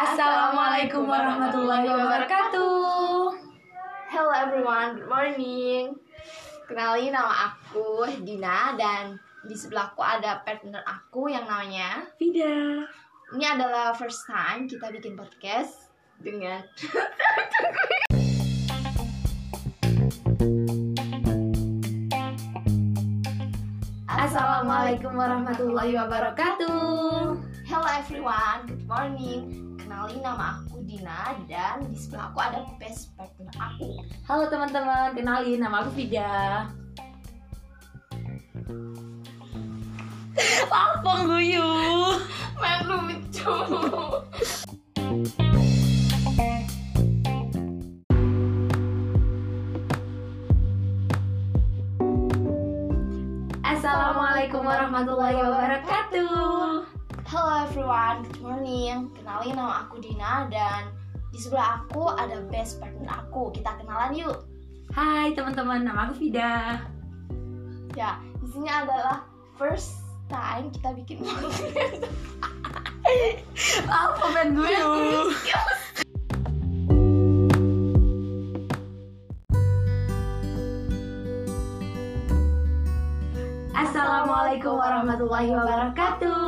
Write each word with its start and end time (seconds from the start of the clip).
Assalamualaikum 0.00 1.04
warahmatullahi 1.04 1.84
wabarakatuh. 1.84 3.36
Hello 4.08 4.32
everyone, 4.32 4.96
good 4.96 5.12
morning. 5.12 5.92
Kenalin 6.64 7.12
nama 7.12 7.52
aku 7.52 8.08
Dina 8.24 8.80
dan 8.80 9.20
di 9.44 9.52
sebelahku 9.52 10.00
ada 10.00 10.40
partner 10.40 10.80
aku 10.88 11.28
yang 11.28 11.44
namanya 11.44 12.08
Vida. 12.16 12.88
Ini 13.36 13.44
adalah 13.60 13.92
first 13.92 14.24
time 14.24 14.64
kita 14.72 14.88
bikin 14.88 15.20
podcast 15.20 15.92
dengan 16.16 16.64
Assalamualaikum 24.08 25.12
warahmatullahi 25.12 25.92
wabarakatuh. 25.92 27.36
Hello 27.68 27.88
everyone, 28.00 28.64
good 28.64 28.88
morning. 28.88 29.69
Kenalin 29.90 30.22
nama 30.22 30.54
aku 30.54 30.86
Dina 30.86 31.34
dan 31.50 31.82
di 31.90 31.98
sebelahku 31.98 32.38
ada 32.38 32.62
best 32.78 33.10
partner 33.18 33.50
aku. 33.58 33.98
Halo 34.22 34.46
teman-teman, 34.46 35.18
kenalin 35.18 35.58
nama 35.58 35.82
aku 35.82 35.90
Vida. 35.98 36.70
Apa 40.70 41.26
guyu? 41.26 41.66
Main 42.62 42.86
lucu. 42.86 43.50
Assalamualaikum 53.66 54.62
warahmatullahi 54.62 55.34
wabarakatuh. 55.34 56.99
Hello 57.30 57.62
everyone, 57.62 58.26
good 58.26 58.42
morning. 58.42 59.06
Kenalin 59.14 59.54
nama 59.54 59.86
aku 59.86 60.02
Dina 60.02 60.50
dan 60.50 60.90
di 61.30 61.38
sebelah 61.38 61.78
aku 61.78 62.10
ada 62.18 62.42
best 62.50 62.82
partner 62.82 63.06
aku. 63.06 63.54
Kita 63.54 63.78
kenalan 63.78 64.18
yuk. 64.18 64.50
Hai 64.90 65.30
teman-teman, 65.38 65.86
nama 65.86 66.10
aku 66.10 66.26
Vida. 66.26 66.82
Ya, 67.94 68.18
di 68.18 68.46
sini 68.50 68.66
adalah 68.66 69.22
first 69.54 70.02
time 70.26 70.74
kita 70.74 70.90
bikin 70.90 71.22
podcast. 71.22 72.02
Apa 73.86 74.24
main 74.34 74.50
guyu? 74.50 75.30
Assalamualaikum 83.70 84.74
warahmatullahi 84.74 85.54
wabarakatuh. 85.54 86.39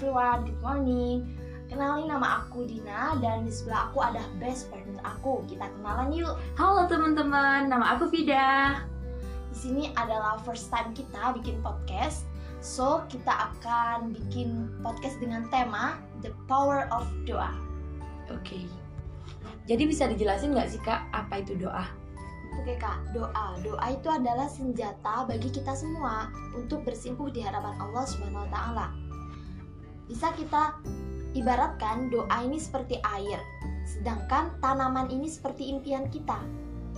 Everyone, 0.00 0.48
good 0.48 0.60
morning. 0.64 1.28
Kenalin 1.68 2.08
nama 2.08 2.40
aku 2.40 2.64
Dina 2.64 3.20
dan 3.20 3.44
di 3.44 3.52
sebelah 3.52 3.92
aku 3.92 4.00
ada 4.00 4.24
best 4.40 4.72
partner 4.72 4.96
aku. 5.04 5.44
Kita 5.44 5.68
kenalan 5.68 6.08
yuk. 6.16 6.40
Halo 6.56 6.88
teman-teman, 6.88 7.68
nama 7.68 7.92
aku 7.92 8.08
Vida. 8.08 8.80
Di 9.52 9.56
sini 9.60 9.92
adalah 10.00 10.40
first 10.40 10.72
time 10.72 10.96
kita 10.96 11.36
bikin 11.36 11.60
podcast. 11.60 12.24
So, 12.64 13.04
kita 13.12 13.52
akan 13.52 14.16
bikin 14.16 14.72
podcast 14.80 15.20
dengan 15.20 15.52
tema 15.52 16.00
The 16.24 16.32
Power 16.48 16.88
of 16.88 17.04
Doa. 17.28 17.52
Oke. 18.32 18.64
Jadi 19.68 19.84
bisa 19.84 20.08
dijelasin 20.08 20.56
nggak 20.56 20.72
sih 20.72 20.80
kak 20.80 21.12
apa 21.12 21.44
itu 21.44 21.60
doa? 21.60 21.84
Oke 22.56 22.72
kak, 22.80 23.04
doa. 23.12 23.60
Doa 23.60 23.86
itu 23.92 24.08
adalah 24.08 24.48
senjata 24.48 25.28
bagi 25.28 25.52
kita 25.52 25.76
semua 25.76 26.32
untuk 26.56 26.88
bersimpuh 26.88 27.28
di 27.28 27.44
hadapan 27.44 27.76
Allah 27.76 28.08
Subhanahu 28.08 28.48
wa 28.48 28.52
taala. 28.56 29.09
Bisa 30.10 30.34
kita 30.34 30.74
ibaratkan 31.38 32.10
doa 32.10 32.42
ini 32.42 32.58
seperti 32.58 32.98
air, 33.06 33.38
sedangkan 33.86 34.58
tanaman 34.58 35.06
ini 35.06 35.30
seperti 35.30 35.70
impian 35.70 36.10
kita. 36.10 36.42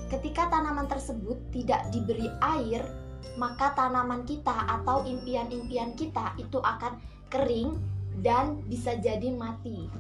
Ketika 0.09 0.49
tanaman 0.49 0.89
tersebut 0.89 1.37
tidak 1.53 1.93
diberi 1.93 2.33
air, 2.41 2.81
maka 3.37 3.77
tanaman 3.77 4.25
kita 4.25 4.65
atau 4.81 5.05
impian-impian 5.05 5.93
kita 5.93 6.33
itu 6.41 6.57
akan 6.65 6.97
kering 7.29 7.77
dan 8.25 8.65
bisa 8.65 8.97
jadi 8.97 9.29
mati. 9.37 9.93